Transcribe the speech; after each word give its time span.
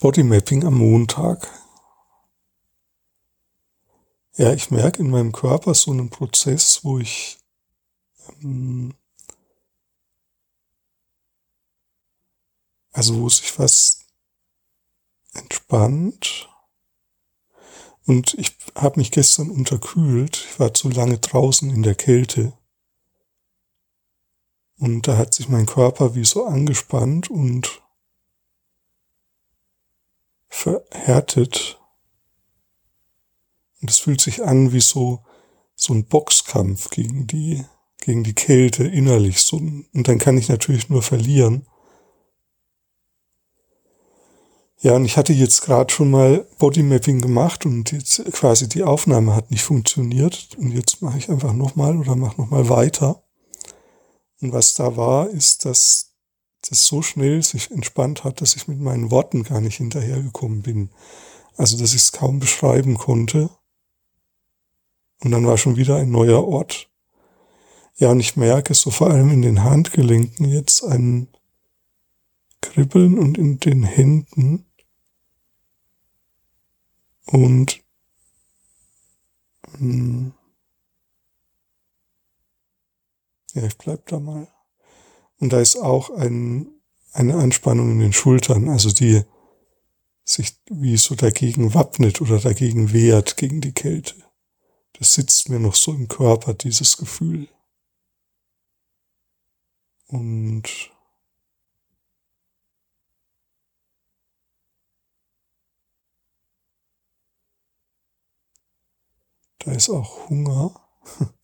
Bodymapping 0.00 0.64
am 0.64 0.78
Montag. 0.78 1.46
Ja, 4.36 4.54
ich 4.54 4.70
merke 4.70 5.00
in 5.00 5.10
meinem 5.10 5.32
Körper 5.32 5.74
so 5.74 5.90
einen 5.90 6.08
Prozess, 6.08 6.82
wo 6.84 6.98
ich 6.98 7.38
ähm, 8.42 8.94
also 12.92 13.20
wo 13.20 13.28
sich 13.28 13.58
was 13.58 14.06
entspannt. 15.34 16.48
Und 18.06 18.32
ich 18.38 18.56
habe 18.74 19.00
mich 19.00 19.10
gestern 19.10 19.50
unterkühlt. 19.50 20.46
Ich 20.50 20.58
war 20.58 20.72
zu 20.72 20.88
lange 20.88 21.18
draußen 21.18 21.68
in 21.68 21.82
der 21.82 21.94
Kälte. 21.94 22.54
Und 24.78 25.06
da 25.06 25.18
hat 25.18 25.34
sich 25.34 25.50
mein 25.50 25.66
Körper 25.66 26.14
wie 26.14 26.24
so 26.24 26.46
angespannt 26.46 27.30
und 27.30 27.79
verhärtet. 30.50 31.80
Und 33.80 33.90
es 33.90 33.98
fühlt 33.98 34.20
sich 34.20 34.44
an 34.44 34.72
wie 34.72 34.80
so, 34.80 35.24
so 35.74 35.94
ein 35.94 36.04
Boxkampf 36.04 36.90
gegen 36.90 37.26
die, 37.26 37.64
gegen 38.02 38.24
die 38.24 38.34
Kälte 38.34 38.84
innerlich. 38.84 39.40
So, 39.40 39.56
und 39.56 39.86
dann 39.92 40.18
kann 40.18 40.36
ich 40.36 40.50
natürlich 40.50 40.90
nur 40.90 41.02
verlieren. 41.02 41.66
Ja, 44.82 44.96
und 44.96 45.04
ich 45.04 45.16
hatte 45.16 45.34
jetzt 45.34 45.60
gerade 45.62 45.92
schon 45.92 46.10
mal 46.10 46.46
Bodymapping 46.58 47.20
gemacht 47.20 47.66
und 47.66 47.92
jetzt 47.92 48.24
quasi 48.32 48.66
die 48.66 48.82
Aufnahme 48.82 49.34
hat 49.34 49.50
nicht 49.50 49.62
funktioniert. 49.62 50.56
Und 50.56 50.72
jetzt 50.72 51.02
mache 51.02 51.18
ich 51.18 51.28
einfach 51.28 51.52
nochmal 51.52 51.98
oder 51.98 52.16
mache 52.16 52.40
nochmal 52.40 52.68
weiter. 52.70 53.22
Und 54.40 54.52
was 54.52 54.72
da 54.72 54.96
war, 54.96 55.28
ist, 55.28 55.66
dass 55.66 56.09
das 56.68 56.86
so 56.86 57.02
schnell 57.02 57.42
sich 57.42 57.70
entspannt 57.70 58.24
hat, 58.24 58.40
dass 58.40 58.56
ich 58.56 58.68
mit 58.68 58.80
meinen 58.80 59.10
Worten 59.10 59.44
gar 59.44 59.60
nicht 59.60 59.76
hinterhergekommen 59.76 60.62
bin. 60.62 60.90
Also, 61.56 61.78
dass 61.78 61.90
ich 61.90 62.02
es 62.02 62.12
kaum 62.12 62.38
beschreiben 62.38 62.96
konnte. 62.96 63.50
Und 65.22 65.30
dann 65.32 65.46
war 65.46 65.58
schon 65.58 65.76
wieder 65.76 65.96
ein 65.96 66.10
neuer 66.10 66.46
Ort. 66.46 66.88
Ja, 67.96 68.10
und 68.10 68.20
ich 68.20 68.36
merke 68.36 68.74
so 68.74 68.90
vor 68.90 69.10
allem 69.10 69.30
in 69.30 69.42
den 69.42 69.62
Handgelenken 69.62 70.46
jetzt 70.46 70.82
ein 70.84 71.28
Kribbeln 72.62 73.18
und 73.18 73.36
in 73.36 73.60
den 73.60 73.82
Händen. 73.82 74.64
Und 77.26 77.82
hm, 79.76 80.32
ja, 83.52 83.64
ich 83.64 83.76
bleib 83.76 84.06
da 84.06 84.18
mal. 84.18 84.48
Und 85.40 85.52
da 85.52 85.60
ist 85.60 85.76
auch 85.76 86.10
ein, 86.10 86.68
eine 87.12 87.34
Anspannung 87.34 87.92
in 87.92 87.98
den 87.98 88.12
Schultern, 88.12 88.68
also 88.68 88.92
die 88.92 89.24
sich 90.22 90.56
wie 90.70 90.96
so 90.96 91.14
dagegen 91.14 91.74
wappnet 91.74 92.20
oder 92.20 92.38
dagegen 92.38 92.92
wehrt 92.92 93.36
gegen 93.36 93.60
die 93.60 93.72
Kälte. 93.72 94.14
Das 94.92 95.14
sitzt 95.14 95.48
mir 95.48 95.58
noch 95.58 95.74
so 95.74 95.92
im 95.92 96.08
Körper, 96.08 96.54
dieses 96.54 96.98
Gefühl. 96.98 97.48
Und 100.08 100.90
da 109.60 109.72
ist 109.72 109.88
auch 109.88 110.28
Hunger. 110.28 110.74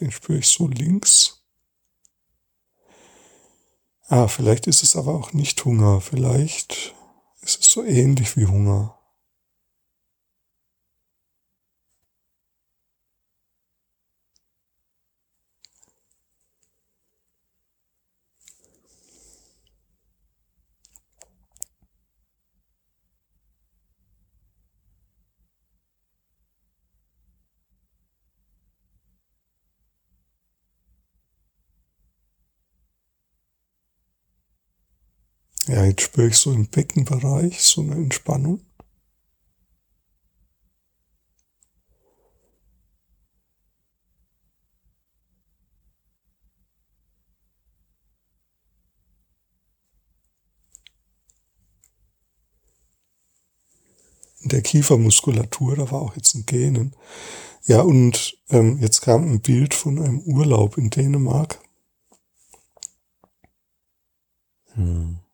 Den 0.00 0.10
spüre 0.10 0.38
ich 0.38 0.48
so 0.48 0.68
links. 0.68 1.42
Ah, 4.08 4.28
vielleicht 4.28 4.66
ist 4.66 4.82
es 4.82 4.94
aber 4.94 5.14
auch 5.14 5.32
nicht 5.32 5.64
Hunger. 5.64 6.00
Vielleicht 6.00 6.94
ist 7.40 7.62
es 7.62 7.70
so 7.70 7.82
ähnlich 7.82 8.36
wie 8.36 8.46
Hunger. 8.46 8.95
Ja, 35.68 35.84
jetzt 35.84 36.02
spüre 36.02 36.28
ich 36.28 36.36
so 36.36 36.52
im 36.52 36.68
Beckenbereich 36.68 37.60
so 37.60 37.80
eine 37.80 37.94
Entspannung. 37.96 38.60
In 54.42 54.50
der 54.50 54.62
Kiefermuskulatur, 54.62 55.74
da 55.74 55.90
war 55.90 56.02
auch 56.02 56.14
jetzt 56.14 56.36
ein 56.36 56.46
Gähnen. 56.46 56.94
Ja, 57.66 57.80
und 57.80 58.38
ähm, 58.50 58.78
jetzt 58.80 59.00
kam 59.00 59.24
ein 59.24 59.40
Bild 59.40 59.74
von 59.74 60.00
einem 60.00 60.20
Urlaub 60.20 60.78
in 60.78 60.90
Dänemark. 60.90 61.58
Hm. 64.74 65.25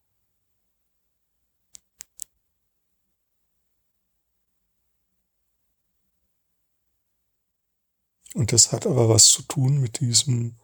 Und 8.34 8.52
das 8.52 8.72
hat 8.72 8.86
aber 8.86 9.08
was 9.08 9.28
zu 9.28 9.42
tun 9.42 9.80
mit 9.80 10.00
diesem 10.00 10.56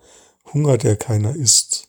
Hunger, 0.53 0.79
der 0.79 0.97
keiner 0.97 1.35
isst. 1.35 1.89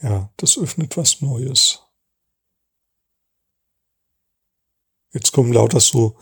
Ja, 0.00 0.30
das 0.36 0.58
öffnet 0.58 0.96
was 0.96 1.20
Neues. 1.20 1.87
Jetzt 5.12 5.32
kommen 5.32 5.52
lauter 5.52 5.80
so 5.80 6.16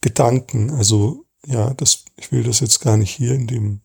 Gedanken. 0.00 0.70
Also 0.70 1.24
ja, 1.46 1.74
das, 1.74 2.04
ich 2.16 2.32
will 2.32 2.42
das 2.42 2.60
jetzt 2.60 2.80
gar 2.80 2.96
nicht 2.96 3.10
hier 3.10 3.34
in 3.34 3.46
dem, 3.46 3.80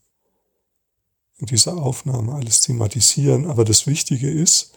in 1.38 1.48
dieser 1.48 1.78
Aufnahme 1.78 2.34
alles 2.34 2.62
thematisieren. 2.62 3.50
Aber 3.50 3.66
das 3.66 3.88
Wichtige 3.88 4.30
ist, 4.30 4.74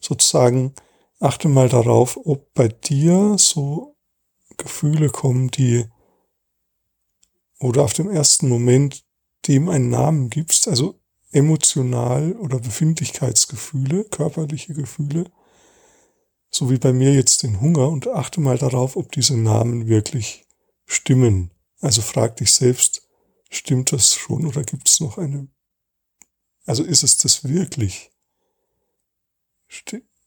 sozusagen, 0.00 0.74
achte 1.20 1.48
mal 1.48 1.68
darauf, 1.68 2.18
ob 2.24 2.52
bei 2.54 2.68
dir 2.68 3.36
so 3.38 3.96
Gefühle 4.56 5.10
kommen, 5.10 5.50
die, 5.50 5.86
oder 7.58 7.82
auf 7.82 7.94
dem 7.94 8.10
ersten 8.10 8.48
Moment 8.48 9.04
dem 9.48 9.68
einen 9.68 9.90
Namen 9.90 10.30
gibst, 10.30 10.68
also 10.68 11.00
emotional 11.32 12.32
oder 12.36 12.58
Befindlichkeitsgefühle, 12.58 14.04
körperliche 14.04 14.74
Gefühle, 14.74 15.30
so 16.54 16.70
wie 16.70 16.78
bei 16.78 16.92
mir 16.92 17.12
jetzt 17.12 17.42
den 17.42 17.60
Hunger 17.60 17.88
und 17.88 18.06
achte 18.06 18.40
mal 18.40 18.56
darauf, 18.56 18.94
ob 18.94 19.10
diese 19.10 19.36
Namen 19.36 19.88
wirklich 19.88 20.44
stimmen. 20.86 21.50
Also 21.80 22.00
frag 22.00 22.36
dich 22.36 22.52
selbst, 22.52 23.08
stimmt 23.50 23.90
das 23.90 24.14
schon 24.14 24.46
oder 24.46 24.62
gibt 24.62 24.88
es 24.88 25.00
noch 25.00 25.18
eine, 25.18 25.48
also 26.64 26.84
ist 26.84 27.02
es 27.02 27.16
das 27.16 27.42
wirklich? 27.42 28.12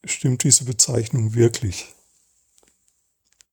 Stimmt 0.04 0.44
diese 0.44 0.64
Bezeichnung 0.64 1.34
wirklich? 1.34 1.94